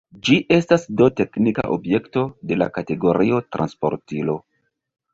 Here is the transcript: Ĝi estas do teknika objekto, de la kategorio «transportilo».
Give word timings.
Ĝi 0.27 0.35
estas 0.55 0.85
do 1.01 1.09
teknika 1.19 1.67
objekto, 1.77 2.25
de 2.53 2.59
la 2.65 2.71
kategorio 2.81 3.41
«transportilo». 3.57 4.43